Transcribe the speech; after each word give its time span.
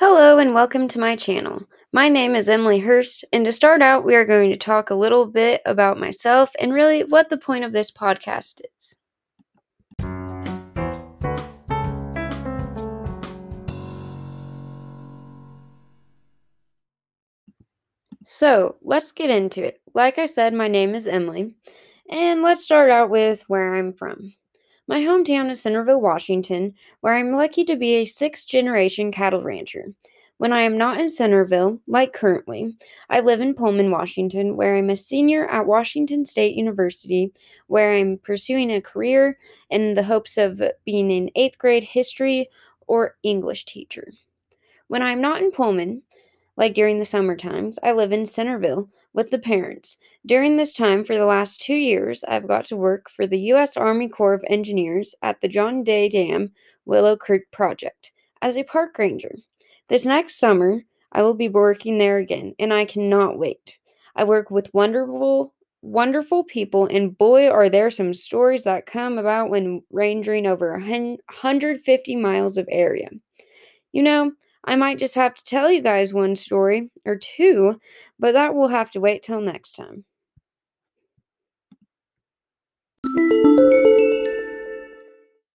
Hello 0.00 0.38
and 0.38 0.54
welcome 0.54 0.88
to 0.88 0.98
my 0.98 1.14
channel. 1.14 1.62
My 1.92 2.08
name 2.08 2.34
is 2.34 2.48
Emily 2.48 2.80
Hurst, 2.80 3.24
and 3.32 3.44
to 3.44 3.52
start 3.52 3.80
out, 3.80 4.04
we 4.04 4.16
are 4.16 4.24
going 4.24 4.50
to 4.50 4.56
talk 4.56 4.90
a 4.90 4.94
little 4.96 5.24
bit 5.24 5.62
about 5.64 6.00
myself 6.00 6.50
and 6.58 6.74
really 6.74 7.04
what 7.04 7.28
the 7.28 7.36
point 7.36 7.62
of 7.62 7.70
this 7.70 7.92
podcast 7.92 8.60
is. 8.76 8.96
So, 18.24 18.74
let's 18.82 19.12
get 19.12 19.30
into 19.30 19.64
it. 19.64 19.80
Like 19.94 20.18
I 20.18 20.26
said, 20.26 20.54
my 20.54 20.66
name 20.66 20.96
is 20.96 21.06
Emily, 21.06 21.54
and 22.10 22.42
let's 22.42 22.64
start 22.64 22.90
out 22.90 23.10
with 23.10 23.42
where 23.42 23.76
I'm 23.76 23.92
from. 23.92 24.34
My 24.86 25.00
hometown 25.00 25.50
is 25.50 25.62
Centerville, 25.62 26.02
Washington, 26.02 26.74
where 27.00 27.14
I'm 27.14 27.32
lucky 27.32 27.64
to 27.64 27.76
be 27.76 27.94
a 27.94 28.04
sixth 28.04 28.46
generation 28.46 29.10
cattle 29.10 29.42
rancher. 29.42 29.94
When 30.36 30.52
I 30.52 30.60
am 30.60 30.76
not 30.76 30.98
in 30.98 31.08
Centerville, 31.08 31.80
like 31.86 32.12
currently, 32.12 32.76
I 33.08 33.20
live 33.20 33.40
in 33.40 33.54
Pullman, 33.54 33.90
Washington, 33.90 34.56
where 34.56 34.76
I'm 34.76 34.90
a 34.90 34.96
senior 34.96 35.46
at 35.46 35.66
Washington 35.66 36.26
State 36.26 36.54
University, 36.54 37.32
where 37.66 37.94
I'm 37.94 38.18
pursuing 38.18 38.70
a 38.70 38.82
career 38.82 39.38
in 39.70 39.94
the 39.94 40.02
hopes 40.02 40.36
of 40.36 40.60
being 40.84 41.10
an 41.12 41.30
eighth 41.34 41.56
grade 41.56 41.84
history 41.84 42.50
or 42.86 43.16
English 43.22 43.64
teacher. 43.64 44.12
When 44.88 45.00
I'm 45.00 45.22
not 45.22 45.40
in 45.40 45.50
Pullman, 45.50 46.02
like 46.56 46.74
during 46.74 46.98
the 46.98 47.04
summer 47.04 47.36
times, 47.36 47.78
I 47.82 47.92
live 47.92 48.12
in 48.12 48.26
Centerville 48.26 48.88
with 49.12 49.30
the 49.30 49.38
parents. 49.38 49.96
During 50.24 50.56
this 50.56 50.72
time, 50.72 51.04
for 51.04 51.16
the 51.16 51.26
last 51.26 51.60
two 51.60 51.74
years, 51.74 52.22
I've 52.28 52.46
got 52.46 52.66
to 52.66 52.76
work 52.76 53.10
for 53.10 53.26
the 53.26 53.40
U.S. 53.40 53.76
Army 53.76 54.08
Corps 54.08 54.34
of 54.34 54.44
Engineers 54.48 55.14
at 55.22 55.40
the 55.40 55.48
John 55.48 55.82
Day 55.82 56.08
Dam 56.08 56.52
Willow 56.84 57.16
Creek 57.16 57.50
Project 57.50 58.12
as 58.40 58.56
a 58.56 58.62
park 58.62 58.98
ranger. 58.98 59.34
This 59.88 60.06
next 60.06 60.38
summer, 60.38 60.82
I 61.12 61.22
will 61.22 61.34
be 61.34 61.48
working 61.48 61.98
there 61.98 62.18
again, 62.18 62.54
and 62.58 62.72
I 62.72 62.84
cannot 62.84 63.38
wait. 63.38 63.78
I 64.16 64.24
work 64.24 64.50
with 64.50 64.72
wonderful, 64.72 65.54
wonderful 65.82 66.44
people, 66.44 66.86
and 66.86 67.16
boy, 67.18 67.48
are 67.48 67.68
there 67.68 67.90
some 67.90 68.14
stories 68.14 68.64
that 68.64 68.86
come 68.86 69.18
about 69.18 69.50
when 69.50 69.82
rangering 69.92 70.46
over 70.46 70.72
150 70.72 72.16
miles 72.16 72.56
of 72.58 72.68
area. 72.70 73.08
You 73.92 74.02
know, 74.02 74.32
I 74.64 74.76
might 74.76 74.98
just 74.98 75.14
have 75.14 75.34
to 75.34 75.44
tell 75.44 75.70
you 75.70 75.82
guys 75.82 76.12
one 76.14 76.36
story 76.36 76.90
or 77.04 77.16
two, 77.16 77.80
but 78.18 78.32
that 78.32 78.54
will 78.54 78.68
have 78.68 78.90
to 78.90 79.00
wait 79.00 79.22
till 79.22 79.40
next 79.40 79.72
time. 79.72 80.04